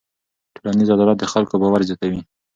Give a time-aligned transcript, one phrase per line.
[0.55, 2.21] ټولنیز عدالت د خلکو باور زیاتوي.